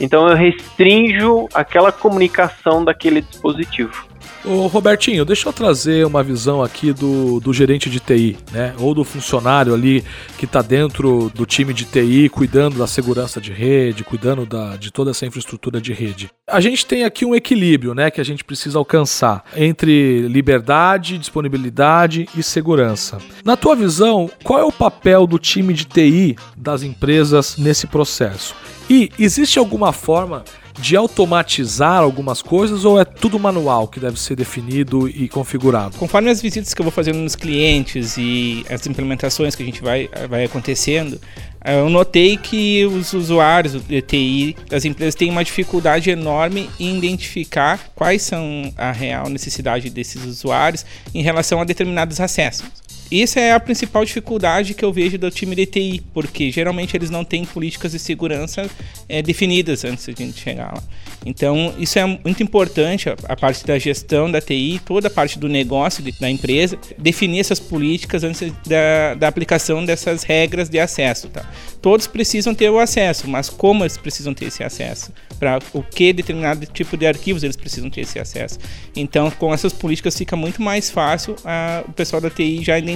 Então 0.00 0.28
eu 0.28 0.34
restringo 0.34 1.48
aquela 1.54 1.92
comunicação 1.92 2.84
daquele 2.84 3.20
dispositivo. 3.20 4.06
Ô 4.44 4.66
Robertinho, 4.66 5.24
deixa 5.24 5.48
eu 5.48 5.52
trazer 5.54 6.04
uma 6.06 6.22
visão 6.22 6.62
aqui 6.62 6.92
do, 6.92 7.40
do 7.40 7.50
gerente 7.50 7.88
de 7.88 7.98
TI, 7.98 8.36
né? 8.52 8.74
Ou 8.78 8.94
do 8.94 9.02
funcionário 9.02 9.72
ali 9.72 10.04
que 10.36 10.44
está 10.44 10.60
dentro 10.60 11.30
do 11.34 11.46
time 11.46 11.72
de 11.72 11.86
TI, 11.86 12.28
cuidando 12.28 12.76
da 12.76 12.86
segurança 12.86 13.40
de 13.40 13.50
rede, 13.50 14.04
cuidando 14.04 14.44
da, 14.44 14.76
de 14.76 14.90
toda 14.90 15.12
essa 15.12 15.24
infraestrutura 15.24 15.80
de 15.80 15.94
rede. 15.94 16.28
A 16.46 16.60
gente 16.60 16.84
tem 16.84 17.04
aqui 17.04 17.24
um 17.24 17.34
equilíbrio, 17.34 17.94
né? 17.94 18.10
Que 18.10 18.20
a 18.20 18.24
gente 18.24 18.44
precisa 18.44 18.78
alcançar 18.78 19.44
entre 19.56 20.28
liberdade, 20.28 21.16
disponibilidade 21.16 22.28
e 22.36 22.42
segurança. 22.42 23.16
Na 23.46 23.56
tua 23.56 23.74
visão, 23.74 24.30
qual 24.42 24.58
é 24.58 24.64
o 24.64 24.72
papel 24.72 25.26
do 25.26 25.38
time 25.38 25.72
de 25.72 25.86
TI 25.86 26.36
das 26.54 26.82
empresas 26.82 27.56
nesse 27.56 27.86
processo? 27.86 28.54
E 28.90 29.10
existe 29.18 29.58
alguma 29.58 29.90
forma 29.90 30.44
de 30.78 30.96
automatizar 30.96 31.98
algumas 31.98 32.42
coisas 32.42 32.84
ou 32.84 33.00
é 33.00 33.04
tudo 33.04 33.38
manual 33.38 33.88
que 33.88 34.00
deve 34.00 34.18
ser 34.18 34.36
definido 34.36 35.08
e 35.08 35.28
configurado? 35.28 35.96
Conforme 35.96 36.30
as 36.30 36.42
visitas 36.42 36.74
que 36.74 36.80
eu 36.80 36.84
vou 36.84 36.92
fazendo 36.92 37.18
nos 37.18 37.36
clientes 37.36 38.16
e 38.18 38.64
as 38.68 38.86
implementações 38.86 39.54
que 39.54 39.62
a 39.62 39.66
gente 39.66 39.82
vai, 39.82 40.08
vai 40.28 40.44
acontecendo, 40.44 41.20
eu 41.64 41.88
notei 41.88 42.36
que 42.36 42.84
os 42.84 43.14
usuários 43.14 43.72
do 43.72 44.02
TI 44.02 44.54
das 44.68 44.84
empresas 44.84 45.14
têm 45.14 45.30
uma 45.30 45.42
dificuldade 45.42 46.10
enorme 46.10 46.68
em 46.78 46.98
identificar 46.98 47.80
quais 47.94 48.20
são 48.20 48.70
a 48.76 48.92
real 48.92 49.30
necessidade 49.30 49.88
desses 49.88 50.24
usuários 50.24 50.84
em 51.14 51.22
relação 51.22 51.60
a 51.60 51.64
determinados 51.64 52.20
acessos. 52.20 52.66
Isso 53.10 53.38
é 53.38 53.52
a 53.52 53.60
principal 53.60 54.04
dificuldade 54.04 54.74
que 54.74 54.84
eu 54.84 54.92
vejo 54.92 55.18
do 55.18 55.30
time 55.30 55.54
de 55.54 55.66
TI, 55.66 56.02
porque 56.12 56.50
geralmente 56.50 56.96
eles 56.96 57.10
não 57.10 57.24
têm 57.24 57.44
políticas 57.44 57.92
de 57.92 57.98
segurança 57.98 58.68
é, 59.08 59.22
definidas 59.22 59.84
antes 59.84 60.06
de 60.06 60.22
a 60.22 60.26
gente 60.26 60.40
chegar 60.40 60.74
lá. 60.74 60.82
Então, 61.26 61.74
isso 61.78 61.98
é 61.98 62.04
muito 62.04 62.42
importante, 62.42 63.08
a, 63.08 63.36
parte 63.36 63.66
da 63.66 63.78
gestão 63.78 64.30
da 64.30 64.40
TI, 64.40 64.80
toda 64.84 65.08
a 65.08 65.10
parte 65.10 65.38
do 65.38 65.48
negócio 65.48 66.02
de, 66.02 66.12
da 66.12 66.28
empresa, 66.28 66.78
definir 66.98 67.40
essas 67.40 67.58
políticas 67.58 68.24
antes 68.24 68.52
da, 68.66 69.14
da 69.14 69.28
aplicação 69.28 69.84
dessas 69.84 70.22
regras 70.22 70.68
de 70.68 70.78
acesso. 70.78 71.28
Tá? 71.28 71.48
Todos 71.80 72.06
precisam 72.06 72.54
ter 72.54 72.68
o 72.68 72.78
acesso, 72.78 73.28
mas 73.28 73.48
como 73.48 73.84
eles 73.84 73.96
precisam 73.96 74.34
ter 74.34 74.46
esse 74.46 74.62
acesso? 74.62 75.12
Para 75.38 75.58
o 75.72 75.82
que 75.82 76.12
determinado 76.12 76.66
tipo 76.66 76.96
de 76.96 77.06
arquivos 77.06 77.42
eles 77.42 77.56
precisam 77.56 77.88
ter 77.88 78.02
esse 78.02 78.18
acesso? 78.18 78.58
Então, 78.94 79.30
com 79.30 79.52
essas 79.52 79.72
políticas 79.72 80.16
fica 80.16 80.36
muito 80.36 80.60
mais 80.60 80.90
fácil 80.90 81.36
a, 81.44 81.84
o 81.88 81.92
pessoal 81.92 82.20
da 82.20 82.28
TI 82.28 82.62
já 82.62 82.78
identificar 82.78 82.93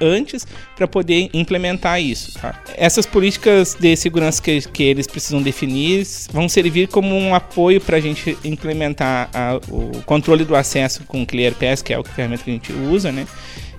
antes 0.00 0.46
para 0.76 0.86
poder 0.86 1.30
implementar 1.32 2.00
isso. 2.00 2.38
Tá? 2.38 2.62
Essas 2.76 3.06
políticas 3.06 3.74
de 3.74 3.96
segurança 3.96 4.42
que, 4.42 4.60
que 4.68 4.82
eles 4.82 5.06
precisam 5.06 5.42
definir 5.42 6.06
vão 6.32 6.48
servir 6.48 6.88
como 6.88 7.14
um 7.14 7.34
apoio 7.34 7.68
apoio 7.68 7.80
para 7.80 7.96
a 7.96 8.00
gente 8.00 8.36
implementar 8.44 9.28
a, 9.32 9.56
o 9.68 10.02
controle 10.04 10.44
do 10.44 10.54
acesso 10.54 11.02
com 11.04 11.22
o 11.22 11.26
ClearPass, 11.26 11.82
que 11.82 11.92
é 11.92 11.96
a 11.96 12.04
ferramenta 12.04 12.44
que 12.44 12.50
a 12.50 12.52
gente 12.52 12.72
usa, 12.72 13.10
né? 13.10 13.26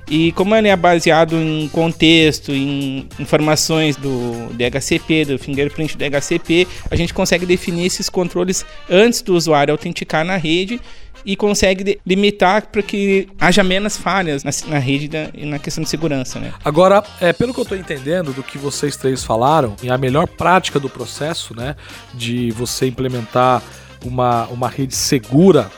E 0.09 0.31
como 0.31 0.55
ele 0.55 0.67
é 0.67 0.75
baseado 0.75 1.35
em 1.35 1.69
contexto, 1.69 2.51
em 2.51 3.07
informações 3.19 3.95
do 3.95 4.49
DHCP, 4.53 5.25
do 5.25 5.39
fingerprint 5.39 5.95
do 5.95 5.99
DHCP, 5.99 6.67
a 6.89 6.95
gente 6.95 7.13
consegue 7.13 7.45
definir 7.45 7.85
esses 7.85 8.09
controles 8.09 8.65
antes 8.89 9.21
do 9.21 9.35
usuário 9.35 9.71
autenticar 9.71 10.25
na 10.25 10.35
rede 10.35 10.81
e 11.25 11.35
consegue 11.35 11.99
limitar 12.05 12.67
para 12.67 12.81
que 12.81 13.27
haja 13.39 13.63
menos 13.63 13.97
falhas 13.97 14.43
na, 14.43 14.51
na 14.67 14.79
rede 14.79 15.07
da, 15.07 15.29
e 15.33 15.45
na 15.45 15.59
questão 15.59 15.83
de 15.83 15.89
segurança. 15.89 16.39
Né? 16.39 16.51
Agora, 16.63 17.03
é, 17.21 17.31
pelo 17.31 17.53
que 17.53 17.59
eu 17.59 17.63
estou 17.63 17.77
entendendo 17.77 18.33
do 18.33 18.41
que 18.41 18.57
vocês 18.57 18.95
três 18.95 19.23
falaram, 19.23 19.75
e 19.83 19.89
a 19.89 19.97
melhor 19.97 20.27
prática 20.27 20.79
do 20.79 20.89
processo 20.89 21.55
né, 21.55 21.75
de 22.13 22.51
você 22.51 22.87
implementar 22.87 23.61
uma, 24.03 24.47
uma 24.47 24.69
rede 24.69 24.95
segura 24.95 25.69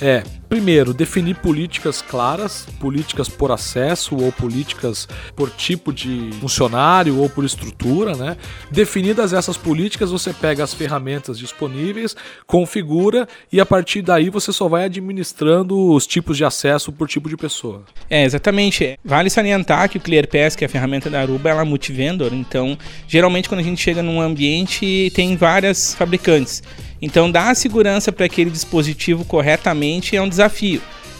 é 0.00 0.22
Primeiro, 0.50 0.92
definir 0.92 1.36
políticas 1.36 2.02
claras, 2.02 2.66
políticas 2.80 3.28
por 3.28 3.52
acesso 3.52 4.16
ou 4.16 4.32
políticas 4.32 5.06
por 5.36 5.48
tipo 5.48 5.92
de 5.92 6.30
funcionário 6.40 7.20
ou 7.20 7.30
por 7.30 7.44
estrutura, 7.44 8.16
né? 8.16 8.36
Definidas 8.68 9.32
essas 9.32 9.56
políticas, 9.56 10.10
você 10.10 10.32
pega 10.32 10.64
as 10.64 10.74
ferramentas 10.74 11.38
disponíveis, 11.38 12.16
configura 12.48 13.28
e 13.52 13.60
a 13.60 13.64
partir 13.64 14.02
daí 14.02 14.28
você 14.28 14.52
só 14.52 14.68
vai 14.68 14.86
administrando 14.86 15.92
os 15.92 16.04
tipos 16.04 16.36
de 16.36 16.44
acesso 16.44 16.90
por 16.90 17.06
tipo 17.06 17.28
de 17.28 17.36
pessoa. 17.36 17.84
É, 18.10 18.24
exatamente. 18.24 18.98
Vale 19.04 19.30
salientar 19.30 19.88
que 19.88 19.98
o 19.98 20.00
ClearPass, 20.00 20.56
que 20.56 20.64
é 20.64 20.66
a 20.66 20.68
ferramenta 20.68 21.08
da 21.08 21.20
Aruba, 21.20 21.48
ela 21.48 21.62
é 21.62 21.64
multivendor, 21.64 22.34
então 22.34 22.76
geralmente 23.06 23.48
quando 23.48 23.60
a 23.60 23.64
gente 23.64 23.80
chega 23.80 24.02
num 24.02 24.20
ambiente 24.20 25.12
tem 25.14 25.36
várias 25.36 25.94
fabricantes. 25.94 26.60
Então, 27.02 27.30
dar 27.30 27.50
a 27.50 27.54
segurança 27.54 28.12
para 28.12 28.26
aquele 28.26 28.50
dispositivo 28.50 29.24
corretamente 29.24 30.16
é 30.16 30.20
um 30.20 30.28
desafio. 30.28 30.39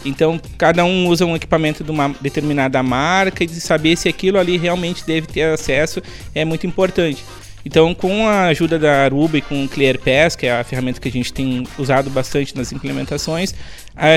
Então, 0.03 0.39
cada 0.57 0.83
um 0.83 1.07
usa 1.07 1.25
um 1.25 1.35
equipamento 1.35 1.83
de 1.83 1.91
uma 1.91 2.09
determinada 2.21 2.81
marca 2.81 3.43
e 3.43 3.47
de 3.47 3.61
saber 3.61 3.95
se 3.95 4.09
aquilo 4.09 4.39
ali 4.39 4.57
realmente 4.57 5.05
deve 5.05 5.27
ter 5.27 5.43
acesso 5.43 6.01
é 6.33 6.43
muito 6.43 6.65
importante. 6.65 7.23
Então, 7.63 7.93
com 7.93 8.27
a 8.27 8.45
ajuda 8.45 8.79
da 8.79 9.03
Aruba 9.03 9.37
e 9.37 9.41
com 9.41 9.63
o 9.63 9.69
ClearPass, 9.69 10.35
que 10.35 10.47
é 10.47 10.59
a 10.59 10.63
ferramenta 10.63 10.99
que 10.99 11.07
a 11.07 11.11
gente 11.11 11.31
tem 11.31 11.63
usado 11.77 12.09
bastante 12.09 12.55
nas 12.57 12.71
implementações, 12.71 13.53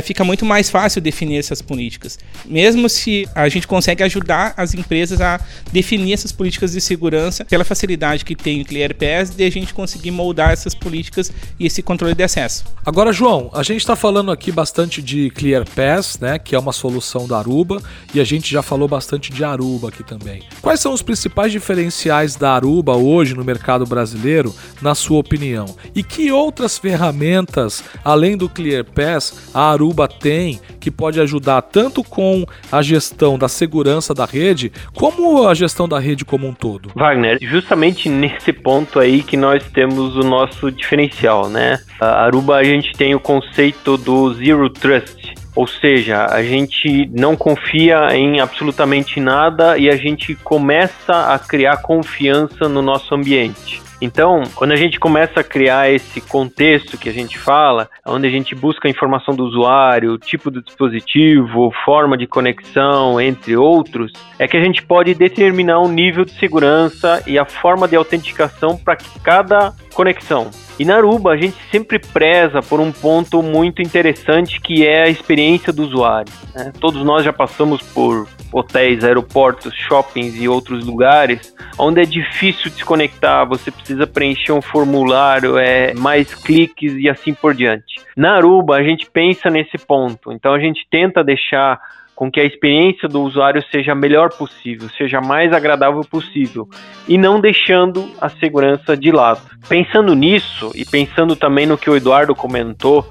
fica 0.02 0.24
muito 0.24 0.44
mais 0.44 0.70
fácil 0.70 1.00
definir 1.00 1.38
essas 1.38 1.60
políticas. 1.60 2.18
Mesmo 2.44 2.88
se 2.88 3.28
a 3.34 3.48
gente 3.48 3.66
consegue 3.66 4.02
ajudar 4.02 4.54
as 4.56 4.74
empresas 4.74 5.20
a 5.20 5.40
definir 5.72 6.12
essas 6.12 6.32
políticas 6.32 6.72
de 6.72 6.80
segurança 6.80 7.44
pela 7.44 7.64
facilidade 7.64 8.24
que 8.24 8.34
tem 8.34 8.62
o 8.62 8.64
ClearPass 8.64 9.30
de 9.30 9.44
a 9.44 9.50
gente 9.50 9.74
conseguir 9.74 10.10
moldar 10.10 10.50
essas 10.50 10.74
políticas 10.74 11.32
e 11.58 11.66
esse 11.66 11.82
controle 11.82 12.14
de 12.14 12.22
acesso. 12.22 12.64
Agora, 12.84 13.12
João, 13.12 13.50
a 13.52 13.62
gente 13.62 13.80
está 13.80 13.96
falando 13.96 14.30
aqui 14.30 14.52
bastante 14.52 15.02
de 15.02 15.30
ClearPass, 15.30 16.18
né, 16.20 16.38
que 16.38 16.54
é 16.54 16.58
uma 16.58 16.72
solução 16.72 17.26
da 17.26 17.38
Aruba, 17.38 17.82
e 18.14 18.20
a 18.20 18.24
gente 18.24 18.50
já 18.50 18.62
falou 18.62 18.88
bastante 18.88 19.32
de 19.32 19.44
Aruba 19.44 19.88
aqui 19.88 20.02
também. 20.02 20.42
Quais 20.60 20.80
são 20.80 20.92
os 20.92 21.02
principais 21.02 21.52
diferenciais 21.52 22.36
da 22.36 22.52
Aruba 22.54 22.96
hoje 22.96 23.34
no 23.34 23.44
mercado 23.44 23.84
brasileiro, 23.86 24.54
na 24.80 24.94
sua 24.94 25.18
opinião? 25.18 25.66
E 25.94 26.02
que 26.02 26.30
outras 26.30 26.78
ferramentas, 26.78 27.82
além 28.04 28.36
do 28.36 28.48
ClearPass, 28.48 29.34
a 29.52 29.63
Aruba 29.70 30.08
tem 30.08 30.60
que 30.80 30.90
pode 30.90 31.20
ajudar 31.20 31.62
tanto 31.62 32.04
com 32.04 32.44
a 32.70 32.82
gestão 32.82 33.38
da 33.38 33.48
segurança 33.48 34.12
da 34.12 34.24
rede, 34.24 34.70
como 34.94 35.46
a 35.48 35.54
gestão 35.54 35.88
da 35.88 35.98
rede 35.98 36.24
como 36.24 36.46
um 36.46 36.52
todo? 36.52 36.90
Wagner, 36.94 37.38
justamente 37.40 38.08
nesse 38.08 38.52
ponto 38.52 39.00
aí 39.00 39.22
que 39.22 39.36
nós 39.36 39.64
temos 39.72 40.16
o 40.16 40.20
nosso 40.20 40.70
diferencial, 40.70 41.48
né? 41.48 41.78
A 42.00 42.24
Aruba 42.24 42.56
a 42.56 42.64
gente 42.64 42.92
tem 42.92 43.14
o 43.14 43.20
conceito 43.20 43.96
do 43.96 44.34
Zero 44.34 44.68
Trust. 44.70 45.34
Ou 45.56 45.68
seja, 45.68 46.26
a 46.26 46.42
gente 46.42 47.08
não 47.12 47.36
confia 47.36 48.08
em 48.12 48.40
absolutamente 48.40 49.20
nada 49.20 49.78
e 49.78 49.88
a 49.88 49.96
gente 49.96 50.34
começa 50.34 51.32
a 51.32 51.38
criar 51.38 51.76
confiança 51.76 52.68
no 52.68 52.82
nosso 52.82 53.14
ambiente. 53.14 53.83
Então, 54.00 54.42
quando 54.54 54.72
a 54.72 54.76
gente 54.76 54.98
começa 54.98 55.40
a 55.40 55.44
criar 55.44 55.90
esse 55.90 56.20
contexto 56.20 56.98
que 56.98 57.08
a 57.08 57.12
gente 57.12 57.38
fala, 57.38 57.88
onde 58.06 58.26
a 58.26 58.30
gente 58.30 58.54
busca 58.54 58.88
a 58.88 58.90
informação 58.90 59.34
do 59.34 59.44
usuário, 59.44 60.18
tipo 60.18 60.50
do 60.50 60.62
dispositivo, 60.62 61.72
forma 61.84 62.16
de 62.16 62.26
conexão, 62.26 63.20
entre 63.20 63.56
outros, 63.56 64.12
é 64.38 64.46
que 64.46 64.56
a 64.56 64.62
gente 64.62 64.82
pode 64.82 65.14
determinar 65.14 65.80
o 65.80 65.88
nível 65.88 66.24
de 66.24 66.32
segurança 66.32 67.22
e 67.26 67.38
a 67.38 67.44
forma 67.44 67.88
de 67.88 67.96
autenticação 67.96 68.76
para 68.76 68.96
cada 69.22 69.72
conexão. 69.94 70.50
E 70.78 70.84
na 70.84 70.96
Aruba 70.96 71.32
a 71.32 71.36
gente 71.36 71.56
sempre 71.70 71.98
preza 71.98 72.60
por 72.60 72.80
um 72.80 72.90
ponto 72.90 73.42
muito 73.42 73.80
interessante 73.80 74.60
que 74.60 74.84
é 74.84 75.04
a 75.04 75.08
experiência 75.08 75.72
do 75.72 75.84
usuário. 75.84 76.32
Né? 76.54 76.72
Todos 76.80 77.04
nós 77.04 77.24
já 77.24 77.32
passamos 77.32 77.80
por 77.80 78.28
hotéis, 78.54 79.04
aeroportos, 79.04 79.74
shoppings 79.74 80.40
e 80.40 80.48
outros 80.48 80.86
lugares 80.86 81.54
onde 81.78 82.00
é 82.00 82.04
difícil 82.04 82.70
desconectar, 82.70 83.46
você 83.48 83.70
precisa 83.70 84.06
preencher 84.06 84.52
um 84.52 84.62
formulário, 84.62 85.58
é 85.58 85.92
mais 85.94 86.34
cliques 86.34 86.94
e 86.96 87.08
assim 87.08 87.34
por 87.34 87.54
diante. 87.54 88.00
Na 88.16 88.36
Aruba 88.36 88.76
a 88.76 88.82
gente 88.82 89.10
pensa 89.10 89.50
nesse 89.50 89.76
ponto, 89.76 90.32
então 90.32 90.54
a 90.54 90.58
gente 90.58 90.86
tenta 90.90 91.24
deixar 91.24 91.80
com 92.14 92.30
que 92.30 92.40
a 92.40 92.44
experiência 92.44 93.08
do 93.08 93.22
usuário 93.22 93.62
seja 93.72 93.92
a 93.92 93.96
melhor 93.96 94.30
possível, 94.30 94.88
seja 94.96 95.18
a 95.18 95.20
mais 95.20 95.52
agradável 95.52 96.02
possível 96.02 96.68
e 97.08 97.18
não 97.18 97.40
deixando 97.40 98.08
a 98.20 98.28
segurança 98.28 98.96
de 98.96 99.10
lado. 99.10 99.40
Pensando 99.68 100.14
nisso 100.14 100.70
e 100.76 100.84
pensando 100.84 101.34
também 101.34 101.66
no 101.66 101.76
que 101.76 101.90
o 101.90 101.96
Eduardo 101.96 102.34
comentou 102.34 103.04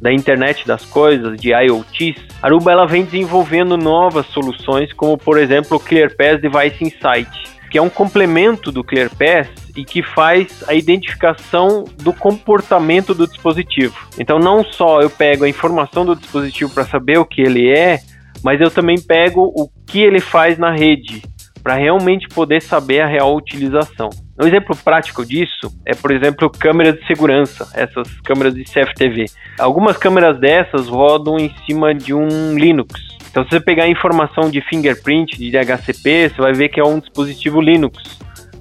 da 0.00 0.12
internet 0.12 0.66
das 0.66 0.84
coisas, 0.84 1.38
de 1.38 1.52
IoTs, 1.52 2.30
Aruba 2.42 2.72
ela 2.72 2.86
vem 2.86 3.04
desenvolvendo 3.04 3.76
novas 3.76 4.26
soluções, 4.26 4.92
como 4.94 5.18
por 5.18 5.38
exemplo 5.38 5.76
o 5.76 5.80
ClearPass 5.80 6.40
Device 6.40 6.82
Insight, 6.82 7.30
que 7.70 7.76
é 7.76 7.82
um 7.82 7.90
complemento 7.90 8.72
do 8.72 8.82
ClearPass 8.82 9.48
e 9.76 9.84
que 9.84 10.02
faz 10.02 10.64
a 10.66 10.74
identificação 10.74 11.84
do 11.98 12.12
comportamento 12.12 13.14
do 13.14 13.26
dispositivo. 13.26 14.08
Então 14.18 14.38
não 14.38 14.64
só 14.64 15.00
eu 15.00 15.10
pego 15.10 15.44
a 15.44 15.48
informação 15.48 16.04
do 16.04 16.16
dispositivo 16.16 16.72
para 16.72 16.84
saber 16.84 17.18
o 17.18 17.24
que 17.24 17.42
ele 17.42 17.70
é, 17.70 17.98
mas 18.42 18.60
eu 18.60 18.70
também 18.70 18.98
pego 18.98 19.52
o 19.54 19.68
que 19.86 20.00
ele 20.00 20.20
faz 20.20 20.58
na 20.58 20.72
rede 20.72 21.22
para 21.62 21.74
realmente 21.74 22.26
poder 22.28 22.62
saber 22.62 23.00
a 23.00 23.06
real 23.06 23.36
utilização. 23.36 24.08
Um 24.40 24.46
exemplo 24.46 24.74
prático 24.74 25.24
disso 25.24 25.70
é, 25.84 25.94
por 25.94 26.10
exemplo, 26.10 26.48
câmeras 26.48 26.94
de 26.94 27.06
segurança, 27.06 27.68
essas 27.74 28.08
câmeras 28.20 28.54
de 28.54 28.64
CFTV. 28.64 29.26
Algumas 29.58 29.98
câmeras 29.98 30.40
dessas 30.40 30.88
rodam 30.88 31.38
em 31.38 31.54
cima 31.66 31.94
de 31.94 32.14
um 32.14 32.56
Linux. 32.56 32.94
Então, 33.30 33.44
se 33.44 33.50
você 33.50 33.60
pegar 33.60 33.86
informação 33.86 34.50
de 34.50 34.62
fingerprint, 34.62 35.36
de 35.36 35.50
DHCP, 35.50 36.30
você 36.30 36.40
vai 36.40 36.52
ver 36.54 36.70
que 36.70 36.80
é 36.80 36.84
um 36.84 36.98
dispositivo 36.98 37.60
Linux. 37.60 38.18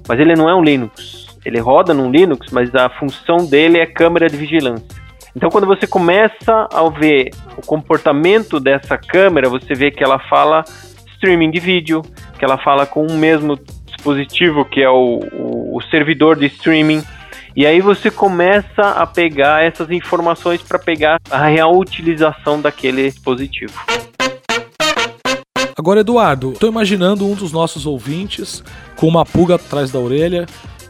Mas 0.07 0.19
ele 0.19 0.36
não 0.36 0.50
é 0.50 0.55
um 0.55 0.62
Linux. 0.62 1.27
Ele 1.45 1.59
roda 1.59 1.93
num 1.93 2.12
Linux, 2.12 2.51
mas 2.51 2.75
a 2.75 2.89
função 2.89 3.38
dele 3.38 3.79
é 3.79 3.86
câmera 3.86 4.27
de 4.27 4.36
vigilância. 4.36 4.86
Então, 5.36 5.50
quando 5.50 5.65
você 5.65 5.88
começa 5.88 6.67
a 6.74 6.89
ver 6.89 7.29
o 7.55 7.65
comportamento 7.65 8.59
dessa 8.59 8.98
câmera, 8.98 9.48
você 9.48 9.74
vê 9.74 9.89
que 9.89 10.03
ela 10.03 10.19
fala 10.27 10.63
streaming 11.13 11.51
de 11.51 11.59
vídeo, 11.59 12.01
que 12.38 12.45
ela 12.45 12.57
fala 12.57 12.86
com 12.86 13.05
o 13.05 13.13
mesmo 13.13 13.57
dispositivo 14.00 14.63
que 14.63 14.82
é 14.82 14.89
o, 14.89 15.20
o, 15.34 15.77
o 15.77 15.82
servidor 15.91 16.38
de 16.38 16.48
streaming. 16.48 17.03
E 17.56 17.65
aí 17.65 17.82
você 17.82 18.10
começa 18.10 18.82
a 18.82 19.06
pegar 19.06 19.63
essas 19.63 19.91
informações 19.91 20.62
para 20.62 20.79
pegar 20.79 21.20
a 21.29 21.46
real 21.46 21.77
utilização 21.77 22.62
daquele 22.62 23.03
dispositivo. 23.03 23.74
Agora, 25.77 26.01
Eduardo, 26.01 26.53
estou 26.53 26.70
imaginando 26.70 27.25
um 27.25 27.34
dos 27.34 27.51
nossos 27.51 27.86
ouvintes 27.86 28.63
com 28.96 29.08
uma 29.08 29.25
pulga 29.25 29.56
atrás 29.56 29.91
da 29.91 30.00
orelha, 30.00 30.46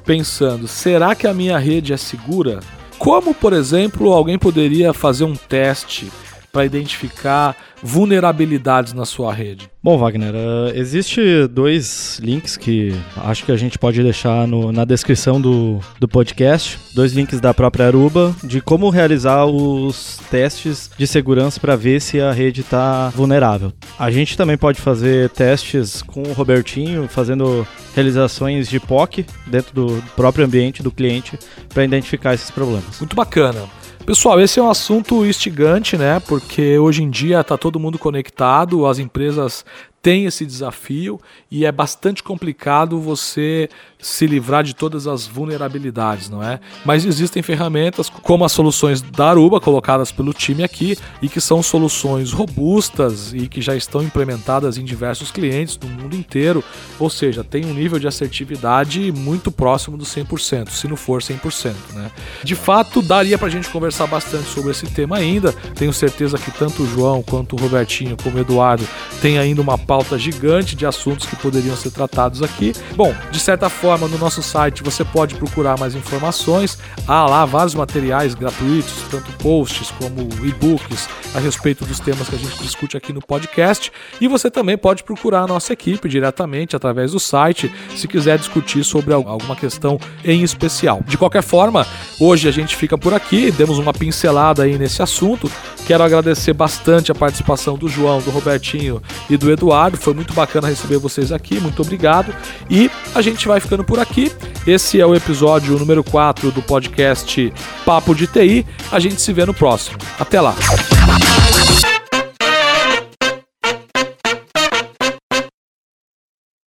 pensando: 0.05 0.67
será 0.67 1.15
que 1.15 1.27
a 1.27 1.33
minha 1.33 1.57
rede 1.57 1.93
é 1.93 1.97
segura? 1.97 2.59
Como, 2.97 3.33
por 3.33 3.53
exemplo, 3.53 4.11
alguém 4.11 4.37
poderia 4.37 4.93
fazer 4.93 5.23
um 5.23 5.35
teste 5.35 6.11
para 6.51 6.65
identificar 6.65 7.55
vulnerabilidades 7.81 8.93
na 8.93 9.05
sua 9.05 9.33
rede? 9.33 9.69
Bom, 9.81 9.97
Wagner, 9.97 10.33
uh, 10.35 10.75
existe 10.75 11.47
dois 11.47 12.19
links 12.21 12.57
que 12.57 12.93
acho 13.15 13.45
que 13.45 13.51
a 13.51 13.55
gente 13.55 13.79
pode 13.79 14.03
deixar 14.03 14.45
no, 14.45 14.73
na 14.73 14.83
descrição 14.83 15.39
do, 15.39 15.79
do 15.99 16.07
podcast, 16.07 16.77
dois 16.93 17.13
links 17.13 17.39
da 17.39 17.53
própria 17.53 17.87
Aruba 17.87 18.35
de 18.43 18.59
como 18.59 18.89
realizar 18.89 19.45
os 19.45 20.19
testes 20.29 20.91
de 20.97 21.07
segurança 21.07 21.59
para 21.59 21.77
ver 21.77 22.01
se 22.01 22.19
a 22.19 22.33
rede 22.33 22.61
está 22.61 23.09
vulnerável. 23.09 23.71
A 23.97 24.11
gente 24.11 24.35
também 24.35 24.57
pode 24.57 24.81
fazer 24.81 25.29
testes 25.29 26.01
com 26.01 26.23
o 26.23 26.33
Robertinho, 26.33 27.07
fazendo 27.07 27.65
realizações 27.95 28.67
de 28.67 28.79
POC 28.79 29.25
dentro 29.47 29.73
do 29.73 30.03
próprio 30.15 30.45
ambiente 30.45 30.83
do 30.83 30.91
cliente 30.91 31.39
para 31.73 31.85
identificar 31.85 32.33
esses 32.33 32.51
problemas. 32.51 32.99
Muito 32.99 33.15
bacana. 33.15 33.78
Pessoal, 34.05 34.39
esse 34.41 34.59
é 34.59 34.63
um 34.63 34.69
assunto 34.69 35.25
instigante, 35.25 35.95
né? 35.95 36.19
Porque 36.19 36.79
hoje 36.79 37.03
em 37.03 37.09
dia 37.09 37.41
está 37.41 37.57
todo 37.57 37.79
mundo 37.79 37.99
conectado, 37.99 38.87
as 38.87 38.97
empresas 38.97 39.63
tem 40.01 40.25
esse 40.25 40.45
desafio 40.45 41.19
e 41.51 41.65
é 41.65 41.71
bastante 41.71 42.23
complicado 42.23 42.99
você 42.99 43.69
se 44.01 44.25
livrar 44.25 44.63
de 44.63 44.73
todas 44.73 45.07
as 45.07 45.27
vulnerabilidades, 45.27 46.29
não 46.29 46.41
é? 46.41 46.59
Mas 46.85 47.05
existem 47.05 47.43
ferramentas 47.43 48.09
como 48.09 48.45
as 48.45 48.51
soluções 48.51 49.01
da 49.01 49.29
Aruba 49.29 49.59
colocadas 49.59 50.11
pelo 50.11 50.33
time 50.33 50.63
aqui 50.63 50.97
e 51.21 51.27
que 51.27 51.41
são 51.41 51.61
soluções 51.61 52.31
robustas 52.31 53.33
e 53.33 53.47
que 53.47 53.61
já 53.61 53.75
estão 53.75 54.01
implementadas 54.01 54.77
em 54.77 54.85
diversos 54.85 55.31
clientes 55.31 55.75
do 55.75 55.87
mundo 55.87 56.15
inteiro, 56.15 56.63
ou 56.97 57.09
seja, 57.09 57.43
tem 57.43 57.65
um 57.65 57.73
nível 57.73 57.99
de 57.99 58.07
assertividade 58.07 59.11
muito 59.11 59.51
próximo 59.51 59.97
do 59.97 60.05
100%, 60.05 60.69
se 60.69 60.87
não 60.87 60.95
for 60.95 61.21
100%, 61.21 61.73
né? 61.93 62.11
De 62.43 62.55
fato, 62.55 63.01
daria 63.01 63.37
pra 63.37 63.49
gente 63.49 63.69
conversar 63.69 64.07
bastante 64.07 64.45
sobre 64.45 64.71
esse 64.71 64.85
tema 64.87 65.17
ainda. 65.17 65.51
Tenho 65.75 65.91
certeza 65.91 66.37
que 66.37 66.51
tanto 66.51 66.83
o 66.83 66.87
João 66.87 67.21
quanto 67.21 67.55
o 67.55 67.59
Robertinho 67.59 68.15
como 68.21 68.37
o 68.37 68.39
Eduardo 68.39 68.87
têm 69.21 69.37
ainda 69.37 69.61
uma 69.61 69.77
pauta 69.89 70.19
gigante 70.19 70.75
de 70.75 70.85
assuntos 70.85 71.25
que 71.25 71.35
poderiam 71.35 71.75
ser 71.75 71.89
tratados 71.89 72.43
aqui. 72.43 72.73
Bom, 72.95 73.11
de 73.31 73.39
certa 73.39 73.69
forma, 73.69 74.07
no 74.07 74.19
nosso 74.19 74.43
site 74.43 74.83
você 74.83 75.03
pode 75.03 75.33
procurar 75.33 75.79
mais 75.79 75.95
informações. 75.95 76.77
Há 77.07 77.25
lá 77.25 77.43
vários 77.43 77.73
materiais 77.73 78.35
gratuitos, 78.35 78.93
tanto 79.09 79.31
posts 79.41 79.89
como 79.97 80.29
e-books 80.45 81.09
a 81.33 81.39
respeito 81.39 81.85
dos 81.85 81.99
temas 81.99 82.29
que 82.29 82.35
a 82.35 82.37
gente 82.37 82.61
discute 82.61 82.95
aqui 82.95 83.11
no 83.11 83.19
podcast. 83.19 83.91
E 84.21 84.27
você 84.27 84.51
também 84.51 84.77
pode 84.77 85.03
procurar 85.03 85.41
a 85.41 85.47
nossa 85.47 85.73
equipe 85.73 86.07
diretamente 86.07 86.75
através 86.75 87.13
do 87.13 87.19
site, 87.19 87.73
se 87.95 88.07
quiser 88.07 88.37
discutir 88.37 88.83
sobre 88.83 89.11
alguma 89.11 89.55
questão 89.55 89.99
em 90.23 90.43
especial. 90.43 91.01
De 91.07 91.17
qualquer 91.17 91.41
forma, 91.41 91.87
hoje 92.19 92.47
a 92.47 92.51
gente 92.51 92.75
fica 92.75 92.95
por 92.95 93.11
aqui, 93.11 93.49
demos 93.49 93.79
uma 93.79 93.91
pincelada 93.91 94.61
aí 94.61 94.77
nesse 94.77 95.01
assunto. 95.01 95.51
Quero 95.89 96.03
agradecer 96.03 96.53
bastante 96.53 97.11
a 97.11 97.15
participação 97.15 97.75
do 97.75 97.89
João, 97.89 98.21
do 98.21 98.29
Robertinho 98.29 99.01
e 99.27 99.35
do 99.35 99.51
Eduardo. 99.51 99.97
Foi 99.97 100.13
muito 100.13 100.35
bacana 100.35 100.67
receber 100.67 100.99
vocês 100.99 101.31
aqui. 101.31 101.59
Muito 101.59 101.81
obrigado. 101.81 102.31
E 102.69 102.91
a 103.15 103.23
gente 103.23 103.47
vai 103.47 103.59
ficando 103.59 103.83
por 103.83 103.97
aqui. 103.97 104.31
Esse 104.67 105.01
é 105.01 105.05
o 105.07 105.15
episódio 105.15 105.79
número 105.79 106.03
4 106.03 106.51
do 106.51 106.61
podcast 106.61 107.51
Papo 107.83 108.13
de 108.13 108.27
TI. 108.27 108.67
A 108.91 108.99
gente 108.99 109.19
se 109.19 109.33
vê 109.33 109.47
no 109.47 109.53
próximo. 109.55 109.97
Até 110.19 110.39
lá. 110.39 110.53